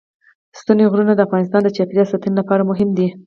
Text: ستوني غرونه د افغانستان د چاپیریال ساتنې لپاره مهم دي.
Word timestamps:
ستوني 0.59 0.85
غرونه 0.91 1.13
د 1.15 1.21
افغانستان 1.27 1.61
د 1.63 1.69
چاپیریال 1.75 2.07
ساتنې 2.13 2.35
لپاره 2.39 2.67
مهم 2.69 2.89
دي. 2.97 3.07